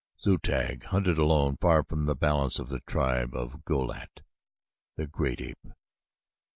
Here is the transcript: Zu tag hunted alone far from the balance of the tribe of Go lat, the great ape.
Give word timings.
Zu 0.19 0.39
tag 0.39 0.85
hunted 0.85 1.19
alone 1.19 1.57
far 1.61 1.83
from 1.83 2.05
the 2.07 2.15
balance 2.15 2.57
of 2.57 2.69
the 2.69 2.79
tribe 2.87 3.35
of 3.35 3.63
Go 3.63 3.81
lat, 3.81 4.21
the 4.95 5.05
great 5.05 5.39
ape. 5.39 5.67